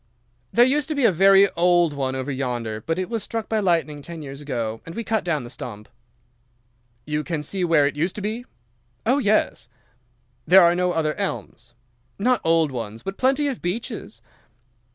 "'There 0.51 0.65
used 0.65 0.87
to 0.89 0.95
be 0.95 1.05
a 1.05 1.11
very 1.11 1.47
old 1.51 1.93
one 1.93 2.15
over 2.15 2.31
yonder 2.31 2.81
but 2.87 2.97
it 2.97 3.07
was 3.07 3.21
struck 3.21 3.47
by 3.47 3.59
lightning 3.59 4.01
ten 4.01 4.23
years 4.23 4.41
ago, 4.41 4.81
and 4.83 4.95
we 4.95 5.03
cut 5.03 5.23
down 5.23 5.43
the 5.43 5.49
stump.' 5.51 5.87
"'You 7.05 7.23
can 7.23 7.43
see 7.43 7.63
where 7.63 7.85
it 7.85 7.95
used 7.95 8.15
to 8.15 8.21
be?' 8.23 8.45
"'Oh, 9.05 9.19
yes.' 9.19 9.69
"'There 10.47 10.63
are 10.63 10.73
no 10.73 10.91
other 10.91 11.13
elms?' 11.19 11.73
"'No 12.17 12.39
old 12.43 12.71
ones, 12.71 13.03
but 13.03 13.17
plenty 13.19 13.47
of 13.47 13.61
beeches. 13.61 14.23